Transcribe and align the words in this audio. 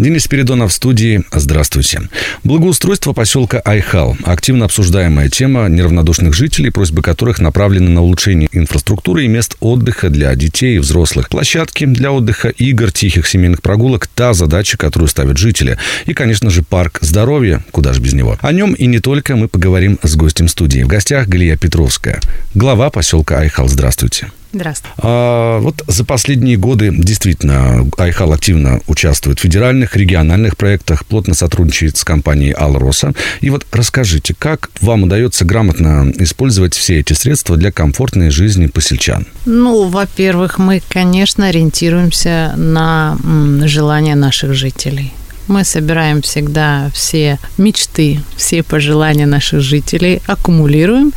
Денис 0.00 0.24
Спиридонов 0.24 0.70
в 0.70 0.74
студии. 0.74 1.22
Здравствуйте. 1.30 2.08
Благоустройство 2.42 3.12
поселка 3.12 3.60
Айхал. 3.60 4.16
Активно 4.24 4.64
обсуждаемая 4.64 5.28
тема 5.28 5.68
неравнодушных 5.68 6.32
жителей, 6.32 6.70
просьбы 6.70 7.02
которых 7.02 7.38
направлены 7.38 7.90
на 7.90 8.00
улучшение 8.02 8.48
инфраструктуры 8.50 9.26
и 9.26 9.28
мест 9.28 9.56
отдыха 9.60 10.08
для 10.08 10.34
детей 10.34 10.76
и 10.76 10.78
взрослых. 10.78 11.28
Площадки 11.28 11.84
для 11.84 12.12
отдыха, 12.12 12.48
игр, 12.48 12.90
тихих 12.90 13.26
семейных 13.28 13.60
прогулок– 13.60 14.06
та 14.14 14.32
задача, 14.32 14.78
которую 14.78 15.06
ставят 15.06 15.36
жители. 15.36 15.76
И, 16.06 16.14
конечно 16.14 16.48
же, 16.48 16.62
парк 16.62 17.00
здоровья, 17.02 17.62
куда 17.70 17.92
же 17.92 18.00
без 18.00 18.14
него. 18.14 18.38
О 18.40 18.52
нем 18.52 18.72
и 18.72 18.86
не 18.86 19.00
только 19.00 19.36
мы 19.36 19.48
поговорим 19.48 19.98
с 20.02 20.16
гостем 20.16 20.48
студии. 20.48 20.82
В 20.82 20.86
гостях 20.86 21.28
Галия 21.28 21.58
Петровская, 21.58 22.20
глава 22.54 22.88
поселка 22.88 23.40
Айхал. 23.40 23.68
Здравствуйте. 23.68 24.28
Здравствуйте. 24.52 24.94
А, 24.98 25.60
вот 25.60 25.82
за 25.86 26.04
последние 26.04 26.56
годы 26.56 26.92
действительно 26.92 27.86
Айхал 27.98 28.32
активно 28.32 28.80
участвует 28.86 29.38
в 29.38 29.42
федеральных, 29.42 29.96
региональных 29.96 30.56
проектах, 30.56 31.06
плотно 31.06 31.34
сотрудничает 31.34 31.96
с 31.96 32.04
компанией 32.04 32.52
Алроса. 32.52 33.12
И 33.40 33.50
вот 33.50 33.66
расскажите, 33.72 34.34
как 34.36 34.70
вам 34.80 35.04
удается 35.04 35.44
грамотно 35.44 36.12
использовать 36.18 36.74
все 36.74 37.00
эти 37.00 37.12
средства 37.12 37.56
для 37.56 37.70
комфортной 37.70 38.30
жизни 38.30 38.66
посельчан? 38.66 39.26
Ну, 39.46 39.88
во-первых, 39.88 40.58
мы, 40.58 40.82
конечно, 40.88 41.46
ориентируемся 41.46 42.54
на 42.56 43.16
желания 43.66 44.16
наших 44.16 44.54
жителей. 44.54 45.12
Мы 45.48 45.64
собираем 45.64 46.22
всегда 46.22 46.90
все 46.94 47.38
мечты, 47.58 48.20
все 48.36 48.62
пожелания 48.62 49.26
наших 49.26 49.60
жителей, 49.60 50.22
аккумулируем 50.26 51.12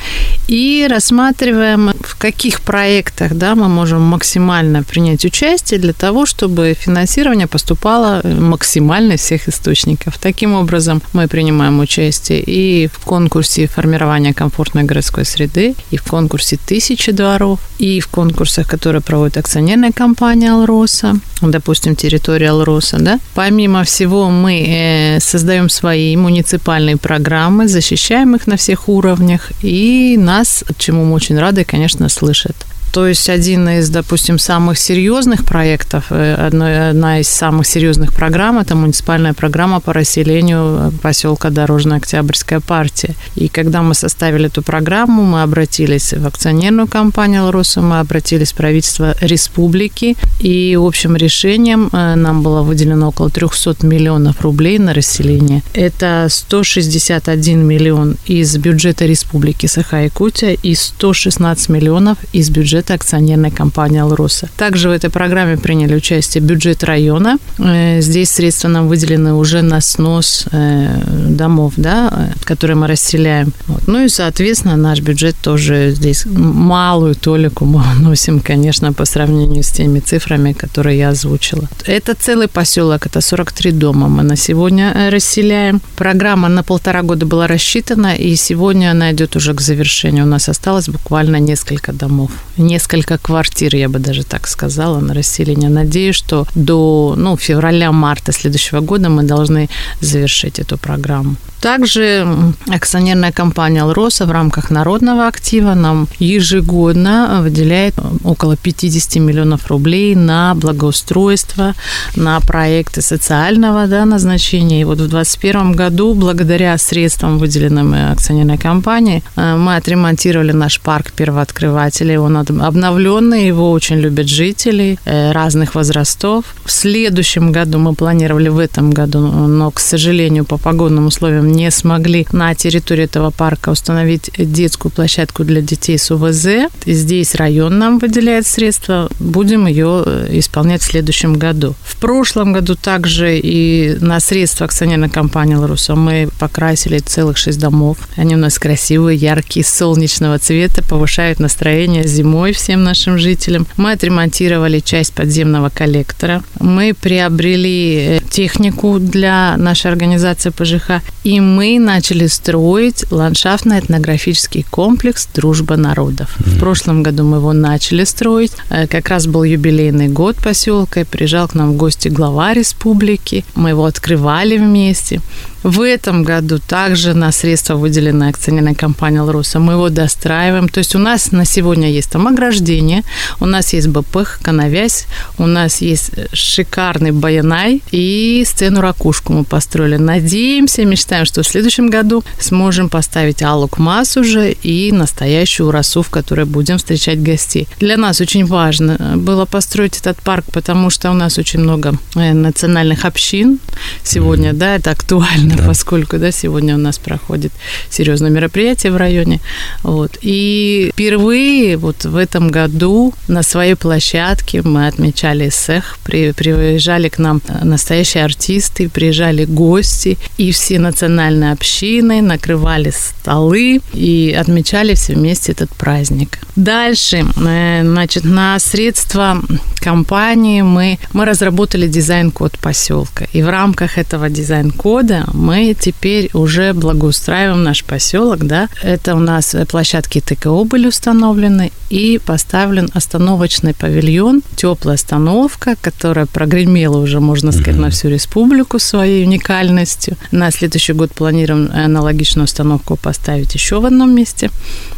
и 0.48 0.88
рассматриваем, 0.90 1.92
в 2.02 2.18
каких 2.18 2.62
проектах 2.62 3.34
да, 3.34 3.56
мы 3.56 3.68
можем 3.68 4.02
максимально 4.02 4.84
принять 4.84 5.26
участие 5.26 5.80
для 5.80 5.94
того, 5.94 6.26
чтобы 6.26 6.76
финансирование 6.80 7.48
поступало 7.48 8.22
максимально 8.24 9.14
из 9.14 9.22
всех 9.22 9.48
источников. 9.48 10.18
Таким 10.18 10.54
образом, 10.54 11.02
мы 11.14 11.28
принимаем 11.28 11.80
участие 11.80 12.42
и 12.46 12.88
в 12.88 13.00
конкурсе 13.06 13.68
формирования 13.68 14.34
комфортной 14.34 14.84
городской 14.84 15.26
среды, 15.26 15.76
и 15.92 15.98
в 15.98 16.04
конкурсе 16.04 16.58
«Тысячи 16.58 17.12
дворов», 17.12 17.60
и 17.80 18.00
в 18.00 18.08
конкурсах, 18.08 18.68
которые 18.68 19.02
проводит 19.02 19.38
акционерная 19.38 19.92
компания 19.92 20.52
«Алроса», 20.52 21.16
допустим, 21.42 21.96
территория 21.96 22.52
«Алроса». 22.52 22.98
Да? 23.00 23.20
Помимо 23.34 23.84
всего, 23.84 24.23
мы 24.30 24.66
э, 24.68 25.20
создаем 25.20 25.70
свои 25.70 26.16
муниципальные 26.16 26.98
программы, 26.98 27.68
защищаем 27.68 28.36
их 28.36 28.48
на 28.48 28.56
всех 28.56 28.90
уровнях, 28.90 29.52
и 29.62 30.16
нас, 30.18 30.64
чему 30.78 31.06
мы 31.06 31.14
очень 31.14 31.40
рады, 31.40 31.64
конечно, 31.64 32.10
слышат. 32.10 32.56
То 32.94 33.08
есть 33.08 33.28
один 33.28 33.68
из, 33.70 33.90
допустим, 33.90 34.38
самых 34.38 34.78
серьезных 34.78 35.46
проектов, 35.46 36.06
э, 36.12 36.36
одна, 36.36 36.90
одна 36.90 37.20
из 37.22 37.28
самых 37.28 37.66
серьезных 37.66 38.14
программ– 38.14 38.60
это 38.60 38.76
муниципальная 38.76 39.34
программа 39.34 39.80
по 39.80 39.94
расселению 39.94 40.94
поселка 41.02 41.50
Дорожная 41.50 41.98
Октябрьская 41.98 42.60
партия. 42.60 43.16
И 43.36 43.48
когда 43.48 43.82
мы 43.82 43.96
составили 43.96 44.46
эту 44.46 44.62
программу, 44.62 45.24
мы 45.24 45.42
обратились 45.42 46.14
в 46.14 46.28
акционерную 46.28 46.88
компанию 46.88 47.46
«Алроса», 47.46 47.82
мы 47.82 48.00
обратились 48.00 48.52
в 48.52 48.56
правительство 48.56 49.16
республики, 49.22 50.16
и 50.40 50.78
общим 50.80 51.16
решением 51.16 51.90
э, 51.92 52.14
нам 52.14 52.44
было 52.44 52.62
выделено 52.62 53.10
около 53.10 53.32
300 53.32 53.88
миллионов 53.88 54.42
рублей 54.42 54.78
на 54.78 54.94
расселение. 54.94 55.64
Это 55.74 56.28
161 56.30 57.66
миллион 57.66 58.18
из 58.28 58.56
бюджета 58.58 59.08
республики 59.08 59.66
Саха-Якутия 59.66 60.56
и 60.62 60.76
116 60.76 61.70
миллионов 61.70 62.20
из 62.34 62.52
бюджета 62.52 62.83
это 62.84 62.96
акционерная 62.96 63.52
компания 63.52 64.04
«Алроса». 64.04 64.50
Также 64.58 64.90
в 64.90 64.92
этой 64.92 65.10
программе 65.10 65.58
приняли 65.58 65.96
участие 65.96 66.44
бюджет 66.44 66.84
района. 66.84 67.38
Э, 67.58 68.02
здесь 68.02 68.30
средства 68.30 68.68
нам 68.68 68.90
выделены 68.90 69.34
уже 69.34 69.62
на 69.62 69.82
снос 69.82 70.46
э, 70.52 71.02
домов, 71.30 71.74
да, 71.78 72.30
которые 72.44 72.76
мы 72.76 72.88
расселяем. 72.88 73.54
Вот. 73.68 73.88
Ну 73.88 74.04
и, 74.04 74.10
соответственно, 74.10 74.76
наш 74.76 75.00
бюджет 75.00 75.36
тоже 75.42 75.92
здесь 75.92 76.26
малую 76.26 77.16
толику 77.16 77.66
мы 77.66 77.82
вносим, 77.96 78.42
конечно, 78.42 78.92
по 78.92 79.06
сравнению 79.06 79.64
с 79.64 79.72
теми 79.72 80.00
цифрами, 80.00 80.52
которые 80.52 80.98
я 80.98 81.10
озвучила. 81.10 81.70
Это 81.86 82.16
целый 82.16 82.48
поселок, 82.48 83.06
это 83.06 83.22
43 83.22 83.72
дома 83.72 84.10
мы 84.10 84.24
на 84.24 84.36
сегодня 84.36 84.92
э, 84.94 85.10
расселяем. 85.10 85.82
Программа 85.96 86.50
на 86.50 86.64
полтора 86.64 87.02
года 87.02 87.26
была 87.26 87.48
рассчитана, 87.48 88.16
и 88.16 88.36
сегодня 88.36 88.92
она 88.92 89.12
идет 89.12 89.38
уже 89.38 89.54
к 89.54 89.62
завершению. 89.62 90.26
У 90.26 90.28
нас 90.28 90.50
осталось 90.50 90.90
буквально 90.90 91.38
несколько 91.40 91.94
домов 91.94 92.32
несколько 92.74 93.18
квартир, 93.18 93.76
я 93.76 93.88
бы 93.88 94.00
даже 94.00 94.24
так 94.24 94.48
сказала, 94.48 95.00
на 95.00 95.14
расселение. 95.14 95.70
Надеюсь, 95.70 96.16
что 96.16 96.46
до 96.56 97.14
ну, 97.18 97.38
февраля-марта 97.38 98.32
следующего 98.32 98.82
года 98.82 99.10
мы 99.10 99.24
должны 99.24 99.70
завершить 100.02 100.60
эту 100.60 100.78
программу. 100.78 101.36
Также 101.64 102.28
акционерная 102.68 103.32
компания 103.32 103.84
«Алроса» 103.84 104.26
в 104.26 104.32
рамках 104.32 104.70
народного 104.70 105.28
актива 105.28 105.76
нам 105.76 106.10
ежегодно 106.20 107.40
выделяет 107.42 107.96
около 108.26 108.58
50 108.58 109.16
миллионов 109.22 109.68
рублей 109.68 110.14
на 110.14 110.56
благоустройство, 110.56 111.74
на 112.18 112.42
проекты 112.42 113.02
социального 113.02 113.88
да, 113.88 114.04
назначения. 114.04 114.82
И 114.82 114.84
вот 114.84 115.00
в 115.00 115.08
2021 115.08 115.72
году, 115.72 116.14
благодаря 116.16 116.78
средствам, 116.78 117.38
выделенным 117.38 118.12
акционерной 118.12 118.58
компанией, 118.58 119.24
э, 119.38 119.56
мы 119.56 119.78
отремонтировали 119.78 120.52
наш 120.52 120.82
парк 120.82 121.14
первооткрывателей. 121.14 122.18
Он 122.18 122.36
обновленный, 122.36 123.48
его 123.48 123.72
очень 123.72 124.00
любят 124.00 124.28
жители 124.28 125.00
э, 125.06 125.32
разных 125.32 125.76
возрастов. 125.76 126.44
В 126.66 126.72
следующем 126.74 127.54
году 127.54 127.78
мы 127.78 127.94
планировали 127.94 128.50
в 128.50 128.60
этом 128.60 128.92
году, 128.92 129.20
но, 129.22 129.72
к 129.72 129.80
сожалению, 129.80 130.44
по 130.44 130.58
погодным 130.58 131.08
условиям 131.08 131.53
не 131.54 131.72
смогли 131.72 132.28
на 132.32 132.54
территории 132.56 133.06
этого 133.06 133.32
парка 133.32 133.70
установить 133.70 134.32
детскую 134.38 134.92
площадку 134.92 135.44
для 135.44 135.62
детей 135.62 135.98
с 135.98 136.12
УВЗ. 136.12 136.70
Здесь 136.86 137.36
район 137.36 137.78
нам 137.80 138.00
выделяет 138.00 138.46
средства. 138.46 139.10
Будем 139.20 139.68
ее 139.68 140.04
э, 140.06 140.28
исполнять 140.40 140.82
в 140.82 140.86
следующем 140.86 141.36
году. 141.36 141.76
В 141.84 141.98
прошлом 141.98 142.54
году 142.54 142.76
также 142.76 143.40
и 143.40 143.98
на 144.00 144.20
средства 144.20 144.66
акционерной 144.66 145.10
компании 145.10 145.56
«Ларуса» 145.56 145.96
мы 145.96 146.30
покрасили 146.40 147.00
целых 147.00 147.38
шесть 147.38 147.60
домов. 147.60 147.98
Они 148.16 148.36
у 148.36 148.38
нас 148.38 148.60
красивые, 148.60 149.18
яркие, 149.18 149.66
солнечного 149.66 150.40
цвета, 150.40 150.84
повышают 150.84 151.40
настроение 151.40 152.08
зимой 152.08 152.54
всем 152.54 152.84
нашим 152.84 153.18
жителям. 153.18 153.68
Мы 153.78 153.92
отремонтировали 153.92 154.80
часть 154.80 155.14
подземного 155.14 155.70
коллектора. 155.70 156.44
Мы 156.60 156.94
приобрели 156.94 158.18
э, 158.18 158.20
технику 158.30 159.00
для 159.00 159.56
нашей 159.58 159.92
организации 159.92 160.50
ПЖХ. 160.50 161.02
И 161.24 161.40
мы 161.44 161.80
начали 161.80 162.28
строить 162.28 163.06
ландшафтно-этнографический 163.12 164.66
комплекс 164.70 165.28
«Дружба 165.34 165.76
народов». 165.76 166.36
В 166.40 166.60
прошлом 166.60 167.04
году 167.04 167.24
мы 167.24 167.38
его 167.38 167.54
начали 167.54 168.06
строить. 168.06 168.54
Э, 168.70 168.88
как 168.88 169.10
раз 169.10 169.28
был 169.28 169.44
юбилейный 169.44 170.08
год 170.08 170.38
поселка, 170.38 171.02
и 171.02 171.04
приезжал 171.04 171.48
к 171.48 171.54
нам 171.54 171.74
в 171.74 171.78
гости 171.78 172.08
глава 172.08 172.54
республики. 172.54 173.46
Мы 173.56 173.70
его 173.70 173.86
открывали 173.86 174.58
вместе. 174.58 175.22
В 175.64 175.82
этом 175.82 176.24
году 176.24 176.60
также 176.60 177.14
на 177.14 177.32
средства, 177.32 177.76
выделенные 177.76 178.30
акционерной 178.30 178.76
компанией 178.76 179.22
«Алроса», 179.22 179.60
мы 179.60 179.74
его 179.74 179.90
достраиваем. 179.90 180.68
То 180.68 180.80
есть 180.80 180.94
у 180.94 181.00
нас 181.00 181.32
на 181.32 181.46
сегодня 181.46 181.90
есть 181.90 182.12
там 182.12 182.28
ограждение, 182.28 183.04
у 183.40 183.46
нас 183.46 183.72
есть 183.74 183.88
БПХ, 183.88 184.40
канавязь, 184.42 185.06
у 185.38 185.46
нас 185.46 185.80
есть 185.82 186.12
шикарный 186.34 187.12
баянай 187.12 187.82
и 187.92 188.44
сцену-ракушку 188.46 189.32
мы 189.32 189.44
построили. 189.46 189.96
Надеемся, 189.96 190.84
мечтаем, 190.84 191.26
что 191.26 191.44
в 191.44 191.48
следующем 191.48 191.90
году 191.90 192.24
сможем 192.40 192.90
поставить 192.90 193.42
алук 193.42 193.78
масс 193.78 194.18
уже 194.18 194.52
и 194.52 194.92
настоящую 194.92 195.72
росу, 195.72 196.02
в 196.02 196.10
которой 196.10 196.46
будем 196.46 196.78
встречать 196.78 197.22
гостей. 197.22 197.70
Для 197.80 197.96
нас 197.96 198.20
очень 198.20 198.46
важно 198.46 199.14
было 199.16 199.46
построить 199.46 199.98
этот 199.98 200.22
парк, 200.22 200.46
потому 200.52 200.90
что 200.90 201.10
у 201.10 201.14
нас 201.14 201.38
очень 201.38 201.62
много 201.62 201.98
э, 202.16 202.34
национальных 202.34 203.06
общин 203.06 203.60
сегодня, 204.04 204.54
да, 204.54 204.76
это 204.76 204.92
актуально 204.92 205.53
да. 205.58 205.64
поскольку 205.68 206.18
да, 206.18 206.32
сегодня 206.32 206.76
у 206.76 206.78
нас 206.78 206.98
проходит 206.98 207.52
серьезное 207.90 208.30
мероприятие 208.30 208.92
в 208.92 208.98
районе. 208.98 209.40
Вот. 209.84 210.18
И 210.22 210.92
впервые 210.94 211.78
вот 211.78 212.06
в 212.06 212.16
этом 212.16 212.50
году 212.50 213.14
на 213.28 213.44
своей 213.44 213.76
площадке 213.76 214.62
мы 214.62 214.88
отмечали 214.88 215.50
СЭХ, 215.50 215.98
при, 216.04 216.32
приезжали 216.32 217.10
к 217.10 217.18
нам 217.18 217.42
настоящие 217.64 218.24
артисты, 218.24 218.90
приезжали 218.90 219.46
гости, 219.46 220.18
и 220.38 220.52
все 220.52 220.80
национальные 220.80 221.52
общины 221.52 222.22
накрывали 222.22 222.92
столы 222.92 223.82
и 223.94 224.36
отмечали 224.40 224.94
все 224.96 225.14
вместе 225.14 225.52
этот 225.52 225.70
праздник. 225.76 226.40
Дальше, 226.56 227.26
э, 227.36 227.82
значит, 227.84 228.24
на 228.24 228.60
средства 228.60 229.42
компании 229.78 230.62
мы, 230.62 231.00
мы 231.14 231.26
разработали 231.26 231.88
дизайн-код 231.88 232.58
поселка. 232.60 233.26
И 233.34 233.42
в 233.42 233.50
рамках 233.50 233.98
этого 233.98 234.30
дизайн-кода 234.30 235.26
мы 235.44 235.76
теперь 235.78 236.30
уже 236.34 236.74
благоустраиваем 236.74 237.64
наш 237.64 237.84
поселок, 237.84 238.46
да. 238.46 238.70
Это 238.82 239.14
у 239.16 239.20
нас 239.20 239.56
площадки 239.68 240.22
ТКО 240.22 240.64
были 240.64 240.88
установлены 240.88 241.72
и 241.90 242.18
поставлен 242.26 242.90
остановочный 242.94 243.74
павильон, 243.74 244.42
теплая 244.56 244.96
остановка, 244.96 245.76
которая 245.82 246.26
прогремела 246.28 246.98
уже, 246.98 247.20
можно 247.20 247.52
сказать, 247.52 247.76
на 247.76 247.90
всю 247.90 248.08
республику 248.08 248.80
своей 248.80 249.26
уникальностью. 249.26 250.16
На 250.32 250.50
следующий 250.50 250.94
год 250.94 251.12
планируем 251.12 251.70
аналогичную 251.74 252.46
установку 252.46 252.96
поставить 252.96 253.54
еще 253.54 253.82
в 253.82 253.86
одном 253.86 254.16
месте. 254.16 254.50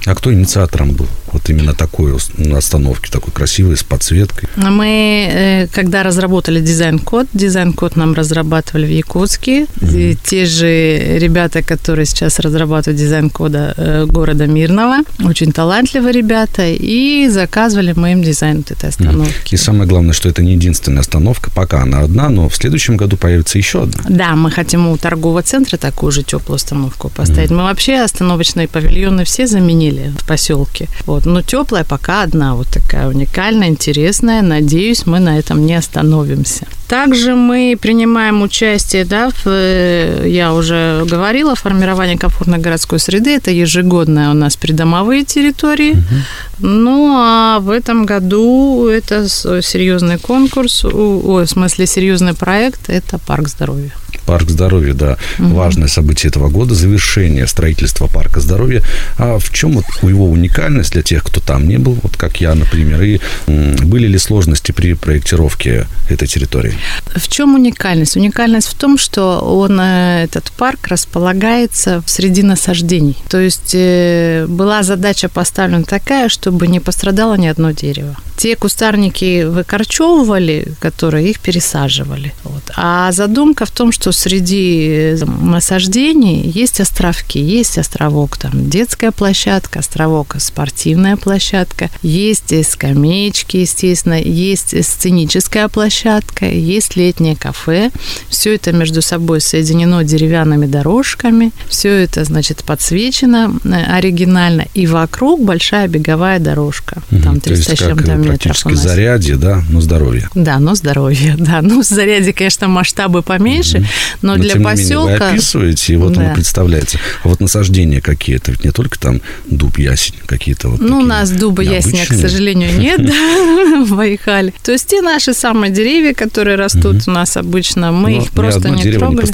А 0.06 0.14
кто 0.14 0.32
инициатором 0.32 0.92
был? 0.92 1.08
Вот 1.36 1.50
именно 1.50 1.74
такой 1.74 2.16
остановки, 2.56 3.12
такой 3.12 3.34
красивой, 3.34 3.76
с 3.76 3.84
подсветкой. 3.84 4.48
Мы, 4.56 5.30
э, 5.30 5.68
когда 5.68 6.02
разработали 6.02 6.62
дизайн-код, 6.62 7.28
дизайн-код 7.34 7.98
нам 7.98 8.14
разрабатывали 8.14 8.86
в 8.86 8.90
Якутске. 8.90 9.64
Mm-hmm. 9.64 10.18
Те 10.24 10.46
же 10.46 11.20
ребята, 11.20 11.62
которые 11.62 12.06
сейчас 12.06 12.40
разрабатывают 12.40 12.98
дизайн-кода 12.98 13.74
э, 13.76 14.06
города 14.06 14.48
Мирного, 14.48 15.00
очень 15.26 15.52
талантливые 15.52 16.14
ребята, 16.14 16.70
и 16.70 17.28
заказывали 17.28 17.92
мы 17.98 18.14
им 18.14 18.24
дизайн 18.24 18.58
вот 18.58 18.72
этой 18.72 18.92
остановки. 18.92 19.56
И 19.56 19.58
самое 19.58 19.90
главное, 19.90 20.14
что 20.14 20.30
это 20.30 20.42
не 20.42 20.54
единственная 20.54 21.02
остановка, 21.02 21.52
пока 21.54 21.82
она 21.82 22.00
одна, 22.00 22.30
но 22.30 22.48
в 22.48 22.56
следующем 22.56 22.96
году 22.96 23.18
появится 23.18 23.58
еще 23.58 23.84
одна. 23.84 24.04
Да, 24.08 24.36
мы 24.38 24.52
хотим 24.52 24.88
у 24.88 24.96
торгового 24.96 25.44
центра 25.44 25.76
такую 25.76 26.14
же 26.14 26.24
теплую 26.24 26.56
остановку 26.56 27.10
поставить. 27.10 27.52
Mm-hmm. 27.52 27.56
Мы 27.56 27.64
вообще 27.64 27.96
остановочные 27.96 28.70
павильоны 28.70 29.26
все 29.26 29.48
заменили 29.48 30.14
в 30.18 30.26
поселке. 30.26 30.88
Вот. 31.06 31.25
Но 31.26 31.42
теплая 31.42 31.84
пока 31.84 32.24
одна, 32.24 32.56
вот 32.56 32.68
такая 32.68 33.08
уникальная, 33.08 33.70
интересная. 33.70 34.42
Надеюсь, 34.42 35.06
мы 35.06 35.20
на 35.20 35.40
этом 35.40 35.66
не 35.66 35.76
остановимся. 35.76 36.68
Также 36.88 37.34
мы 37.34 37.78
принимаем 37.82 38.44
участие, 38.44 39.06
да, 39.06 39.30
в, 39.30 39.48
э, 39.48 40.26
я 40.28 40.54
уже 40.54 41.04
говорила, 41.10 41.56
формирование 41.56 42.18
комфортной 42.18 42.60
городской 42.60 43.00
среды. 43.00 43.36
Это 43.36 43.50
ежегодная 43.50 44.30
у 44.30 44.34
нас 44.34 44.56
придомовые 44.56 45.26
территории. 45.26 45.94
Угу. 45.94 46.68
Ну, 46.68 47.16
а 47.18 47.60
в 47.60 47.72
этом 47.72 48.06
году 48.06 48.88
это 48.88 49.28
серьезный 49.28 50.20
конкурс, 50.20 50.86
о, 50.86 51.44
в 51.44 51.48
смысле 51.48 51.88
серьезный 51.88 52.36
проект, 52.36 52.90
это 52.90 53.18
парк 53.18 53.48
здоровья. 53.48 53.92
Парк 54.26 54.50
здоровья, 54.50 54.94
да, 54.94 55.18
угу. 55.40 55.56
важное 55.56 55.88
событие 55.88 56.30
этого 56.30 56.50
года, 56.50 56.74
завершение 56.74 57.48
строительства 57.48 58.08
парка 58.08 58.40
здоровья. 58.40 58.82
А 59.18 59.38
в 59.40 59.52
чем 59.52 59.74
вот 59.74 59.86
его 60.02 60.30
уникальность 60.30 60.94
для 60.94 61.02
тех, 61.02 61.24
кто 61.24 61.42
там 61.42 61.68
не 61.68 61.78
был, 61.78 61.98
вот 62.02 62.18
как 62.18 62.42
я, 62.42 62.56
например, 62.56 63.02
и 63.02 63.20
были 63.48 64.08
ли 64.08 64.18
сложности 64.18 64.72
при 64.72 64.94
проектировке 64.94 65.88
этой 66.10 66.28
территории? 66.28 66.74
В 67.16 67.28
чем 67.28 67.56
уникальность? 67.56 68.18
Уникальность 68.18 68.68
в 68.68 68.74
том, 68.74 68.98
что 68.98 69.40
он, 69.40 69.80
э, 69.80 70.24
этот 70.24 70.52
парк 70.52 70.88
располагается 70.88 72.04
среди 72.06 72.44
насаждений. 72.44 73.18
То 73.30 73.40
есть 73.40 73.74
э, 73.74 74.46
была 74.48 74.84
задача 74.84 75.30
поставлена 75.30 75.84
такая, 75.84 76.30
чтобы 76.30 76.68
не 76.68 76.80
пострадало 76.80 77.36
ни 77.36 77.48
одно 77.48 77.72
дерево. 77.72 78.16
Те 78.46 78.56
кустарники 78.56 79.44
выкорчевывали, 79.44 80.68
которые 80.80 81.32
их 81.32 81.40
пересаживали. 81.40 82.32
Вот. 82.44 82.62
А 82.76 83.12
задумка 83.12 83.66
в 83.66 83.72
том, 83.72 83.92
что 83.92 84.12
среди 84.12 85.16
э, 85.20 85.26
насаждений 85.26 86.48
есть 86.48 86.80
островки. 86.80 87.40
Есть 87.40 87.80
островок 87.80 88.38
там 88.38 88.70
детская 88.70 89.10
площадка, 89.12 89.80
островок 89.80 90.36
спортивная 90.38 91.18
площадка, 91.18 91.90
есть 92.04 92.54
скамеечки, 92.70 93.58
естественно, 93.58 94.22
есть 94.22 94.76
сценическая 94.86 95.68
площадка, 95.68 96.46
есть 96.46 96.96
летнее 96.96 97.36
кафе. 97.36 97.90
Все 98.30 98.54
это 98.54 98.72
между 98.74 99.02
собой 99.02 99.42
соединено 99.42 100.04
деревянными 100.04 100.68
дорожками. 100.68 101.52
Все 101.68 101.90
это, 101.90 102.24
значит, 102.24 102.64
подсвечено 102.64 103.56
э, 103.64 103.98
оригинально. 103.98 104.68
И 104.76 104.86
вокруг 104.86 105.44
большая 105.44 105.88
беговая 105.88 106.38
дорожка. 106.38 107.02
Угу, 107.10 107.22
там 107.24 107.40
300 107.40 107.76
с 107.76 107.80
чем-то 107.80 108.14
метров. 108.14 108.35
Практически 108.38 108.74
зарядье, 108.74 109.36
да, 109.36 109.64
но 109.70 109.82
здоровье. 109.82 110.30
Да, 110.36 110.60
но 110.60 110.76
здоровье, 110.76 111.36
да. 111.40 111.62
Ну, 111.62 111.84
зарядье, 111.84 112.34
конечно, 112.34 112.68
масштабы 112.68 113.22
поменьше, 113.22 113.80
угу. 113.80 113.86
но, 114.22 114.36
но 114.36 114.42
для 114.42 114.56
поселка... 114.56 115.12
Менее, 115.12 115.20
вы 115.20 115.28
описываете, 115.32 115.94
и 115.94 115.96
вот 115.98 116.14
да. 116.14 116.22
оно 116.22 116.36
представляется. 116.36 117.00
А 117.24 117.28
вот 117.28 117.40
насаждения 117.40 118.02
какие-то, 118.02 118.52
ведь 118.52 118.64
не 118.64 118.72
только 118.72 119.00
там 119.00 119.22
дуб, 119.50 119.78
ясень, 119.78 120.16
какие-то 120.26 120.70
вот 120.70 120.82
Ну, 120.82 121.00
у 121.00 121.02
нас 121.02 121.32
дуба, 121.32 121.62
ясеня, 121.62 122.06
к 122.06 122.14
сожалению, 122.14 122.78
нет, 122.78 123.00
в 123.88 123.96
Байхале. 123.96 124.54
То 124.64 124.72
есть 124.72 124.88
те 124.88 125.02
наши 125.02 125.34
самые 125.34 125.72
деревья, 125.72 126.14
которые 126.14 126.56
растут 126.56 127.08
у 127.08 127.12
нас 127.12 127.38
обычно, 127.38 127.92
мы 127.92 128.18
их 128.18 128.32
просто 128.32 128.70
не 128.70 128.92
трогали. 128.92 129.28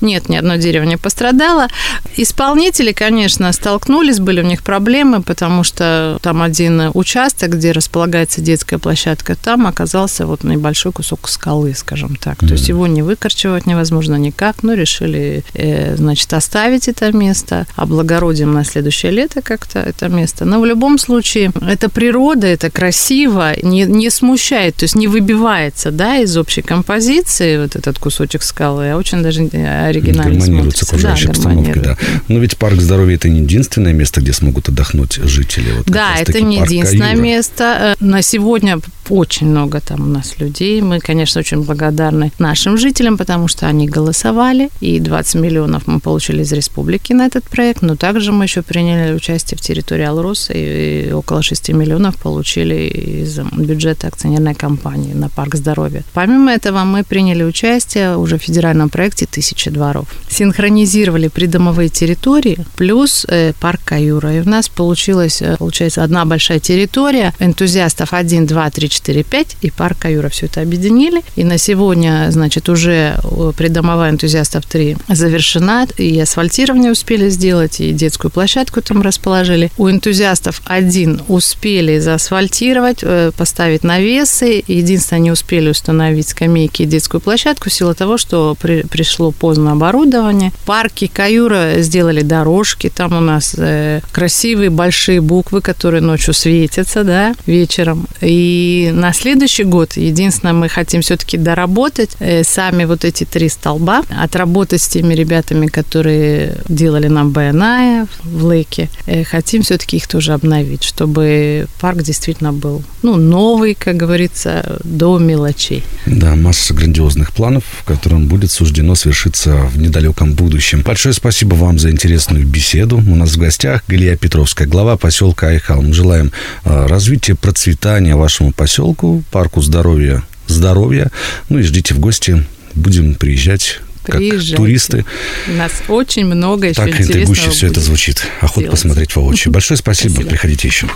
не. 0.00 0.14
Нет, 0.14 0.28
ни 0.28 0.36
одно 0.36 0.56
дерево 0.56 0.84
не 0.84 0.96
пострадало. 0.96 1.68
Исполнители, 2.16 2.92
конечно, 2.92 3.52
столкнулись, 3.52 4.20
были 4.20 4.40
у 4.40 4.44
них 4.44 4.62
проблемы, 4.62 5.22
потому 5.22 5.64
что 5.64 6.18
там 6.22 6.42
один 6.42 6.90
участок, 6.94 7.50
где 7.50 7.72
располагается 7.72 8.33
детская 8.40 8.78
площадка, 8.78 9.36
там 9.36 9.66
оказался 9.66 10.26
вот 10.26 10.44
небольшой 10.44 10.92
кусок 10.92 11.28
скалы, 11.28 11.74
скажем 11.74 12.16
так. 12.16 12.38
То 12.38 12.52
есть 12.52 12.68
его 12.68 12.86
не 12.86 13.02
выкорчевать 13.02 13.66
невозможно 13.66 14.16
никак, 14.16 14.62
но 14.62 14.74
решили, 14.74 15.44
э, 15.54 15.96
значит, 15.96 16.32
оставить 16.32 16.88
это 16.88 17.12
место, 17.12 17.66
облагородим 17.76 18.52
на 18.52 18.64
следующее 18.64 19.12
лето 19.12 19.42
как-то 19.42 19.78
это 19.80 20.08
место. 20.08 20.44
Но 20.44 20.60
в 20.60 20.66
любом 20.66 20.98
случае, 20.98 21.52
это 21.60 21.88
природа, 21.88 22.46
это 22.46 22.70
красиво, 22.70 23.52
не, 23.62 23.84
не 23.84 24.10
смущает, 24.10 24.76
то 24.76 24.84
есть 24.84 24.94
не 24.94 25.08
выбивается, 25.08 25.90
да, 25.90 26.18
из 26.18 26.36
общей 26.36 26.62
композиции 26.62 27.58
вот 27.58 27.76
этот 27.76 27.98
кусочек 27.98 28.42
скалы, 28.42 28.90
а 28.90 28.96
очень 28.96 29.22
даже 29.22 29.42
оригинально 29.42 30.40
смотрится. 30.40 30.84
с 30.84 30.88
окружающей 30.88 31.26
да, 31.26 31.30
обстановкой, 31.32 31.82
да. 31.82 31.98
Но 32.28 32.38
ведь 32.38 32.56
парк 32.56 32.80
здоровья 32.80 33.16
это 33.16 33.28
не 33.28 33.40
единственное 33.40 33.92
место, 33.92 34.20
где 34.20 34.32
смогут 34.32 34.68
отдохнуть 34.68 35.14
жители. 35.14 35.72
Вот 35.76 35.86
да, 35.86 36.14
это 36.18 36.40
не 36.40 36.56
единственное 36.56 37.12
Каюра. 37.12 37.22
место. 37.22 37.96
Э, 38.00 38.04
на 38.04 38.22
сегодня 38.24 38.78
очень 39.10 39.48
много 39.48 39.80
там 39.80 40.02
у 40.02 40.06
нас 40.06 40.38
людей. 40.38 40.80
Мы, 40.80 40.98
конечно, 40.98 41.40
очень 41.40 41.62
благодарны 41.62 42.32
нашим 42.38 42.78
жителям, 42.78 43.18
потому 43.18 43.48
что 43.48 43.66
они 43.66 43.86
голосовали, 43.86 44.70
и 44.80 44.98
20 45.00 45.34
миллионов 45.36 45.86
мы 45.86 46.00
получили 46.00 46.42
из 46.42 46.52
республики 46.52 47.12
на 47.12 47.26
этот 47.26 47.44
проект, 47.44 47.82
но 47.82 47.96
также 47.96 48.32
мы 48.32 48.44
еще 48.44 48.62
приняли 48.62 49.14
участие 49.14 49.58
в 49.58 49.60
территории 49.60 50.04
Алроса, 50.04 50.52
и 50.54 51.12
около 51.12 51.42
6 51.42 51.68
миллионов 51.70 52.16
получили 52.16 52.74
из 52.74 53.38
бюджета 53.38 54.08
акционерной 54.08 54.54
компании 54.54 55.12
на 55.12 55.28
парк 55.28 55.56
здоровья. 55.56 56.02
Помимо 56.14 56.52
этого, 56.52 56.84
мы 56.84 57.04
приняли 57.04 57.44
участие 57.44 58.16
уже 58.16 58.38
в 58.38 58.42
федеральном 58.42 58.88
проекте 58.88 59.26
«Тысячи 59.26 59.70
дворов». 59.70 60.06
Синхронизировали 60.28 61.28
придомовые 61.28 61.88
территории 61.88 62.58
плюс 62.76 63.26
э, 63.28 63.52
парк 63.60 63.80
Каюра. 63.84 64.34
И 64.34 64.40
у 64.40 64.48
нас 64.48 64.68
получилась, 64.68 65.42
э, 65.42 65.56
получается, 65.58 66.02
одна 66.02 66.24
большая 66.24 66.58
территория 66.58 67.32
энтузиастов 67.38 68.13
1, 68.16 68.46
2, 68.46 68.70
3, 68.70 68.88
4, 68.88 69.22
5 69.22 69.56
и 69.60 69.70
парк 69.70 69.98
Каюра 69.98 70.28
все 70.28 70.46
это 70.46 70.60
объединили. 70.60 71.22
И 71.36 71.44
на 71.44 71.58
сегодня, 71.58 72.26
значит, 72.30 72.68
уже 72.68 73.16
э, 73.22 73.52
придомовая 73.56 74.10
энтузиастов 74.10 74.66
3 74.66 74.96
завершена, 75.08 75.86
и 75.98 76.20
асфальтирование 76.20 76.92
успели 76.92 77.28
сделать, 77.28 77.80
и 77.80 77.92
детскую 77.92 78.30
площадку 78.30 78.80
там 78.80 79.02
расположили. 79.02 79.70
У 79.76 79.90
энтузиастов 79.90 80.62
1 80.64 81.22
успели 81.28 81.98
заасфальтировать, 81.98 82.98
э, 83.02 83.32
поставить 83.36 83.84
навесы. 83.84 84.62
Единственное, 84.66 85.20
не 85.20 85.30
успели 85.30 85.70
установить 85.70 86.28
скамейки 86.28 86.82
и 86.82 86.86
детскую 86.86 87.20
площадку 87.20 87.70
в 87.70 87.72
силу 87.72 87.94
того, 87.94 88.18
что 88.18 88.56
при, 88.60 88.82
пришло 88.82 89.30
поздно 89.30 89.72
оборудование. 89.72 90.52
Парки 90.66 91.06
Каюра 91.06 91.74
сделали 91.78 92.22
дорожки, 92.22 92.90
там 92.94 93.16
у 93.16 93.20
нас 93.20 93.54
э, 93.56 94.00
красивые 94.12 94.70
большие 94.70 95.20
буквы, 95.20 95.60
которые 95.60 96.00
ночью 96.00 96.34
светятся, 96.34 97.04
да, 97.04 97.34
вечером. 97.46 98.03
И 98.20 98.90
на 98.94 99.12
следующий 99.12 99.64
год, 99.64 99.96
единственное, 99.96 100.54
мы 100.54 100.68
хотим 100.68 101.02
все-таки 101.02 101.36
доработать 101.36 102.10
э, 102.18 102.42
сами 102.44 102.84
вот 102.84 103.04
эти 103.04 103.24
три 103.24 103.48
столба, 103.48 104.02
отработать 104.08 104.82
с 104.82 104.88
теми 104.88 105.14
ребятами, 105.14 105.66
которые 105.66 106.56
делали 106.68 107.08
нам 107.08 107.30
БНА 107.30 108.06
в 108.22 108.44
Лейке. 108.44 108.88
Э, 109.06 109.24
хотим 109.24 109.62
все-таки 109.62 109.96
их 109.96 110.06
тоже 110.06 110.32
обновить, 110.32 110.82
чтобы 110.82 111.66
парк 111.80 112.02
действительно 112.02 112.52
был, 112.52 112.82
ну, 113.02 113.16
новый, 113.16 113.74
как 113.74 113.96
говорится, 113.96 114.78
до 114.84 115.18
мелочей. 115.18 115.82
Да, 116.06 116.34
масса 116.34 116.74
грандиозных 116.74 117.32
планов, 117.32 117.64
которым 117.84 118.26
будет 118.26 118.50
суждено 118.50 118.94
свершиться 118.94 119.54
в 119.72 119.78
недалеком 119.78 120.34
будущем. 120.34 120.82
Большое 120.82 121.14
спасибо 121.14 121.54
вам 121.54 121.78
за 121.78 121.90
интересную 121.90 122.46
беседу. 122.46 122.96
У 122.96 123.14
нас 123.16 123.32
в 123.32 123.38
гостях 123.38 123.84
Галия 123.88 124.16
Петровская, 124.16 124.66
глава 124.66 124.96
поселка 124.96 125.48
Айхал. 125.48 125.82
Мы 125.82 125.92
желаем 125.92 126.32
э, 126.64 126.86
развития, 126.86 127.34
процветания 127.34 127.93
вашему 128.00 128.52
поселку 128.52 129.22
парку 129.30 129.60
здоровья, 129.60 130.22
здоровья. 130.46 131.10
Ну 131.48 131.58
и 131.58 131.62
ждите 131.62 131.94
в 131.94 132.00
гости. 132.00 132.44
Будем 132.74 133.14
приезжать 133.14 133.80
как 134.04 134.20
туристы. 134.56 135.04
У 135.48 135.52
нас 135.52 135.82
очень 135.88 136.26
много 136.26 136.68
еще 136.68 136.80
Так 136.82 137.00
интригующе 137.00 137.50
все 137.50 137.68
это 137.68 137.80
звучит. 137.80 138.26
Охота 138.40 138.60
делать. 138.60 138.70
посмотреть 138.72 139.16
воочию. 139.16 139.52
Большое 139.52 139.78
спасибо. 139.78 140.12
спасибо. 140.12 140.30
Приходите 140.30 140.68
еще. 140.68 140.88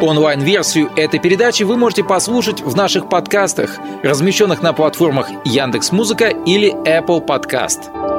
Онлайн-версию 0.00 0.90
этой 0.96 1.18
передачи 1.18 1.62
вы 1.62 1.76
можете 1.76 2.04
послушать 2.04 2.60
в 2.60 2.76
наших 2.76 3.08
подкастах, 3.08 3.78
размещенных 4.02 4.60
на 4.60 4.72
платформах 4.72 5.28
Яндекс.Музыка 5.46 6.28
или 6.28 6.74
Apple 6.86 7.26
Podcast. 7.26 8.13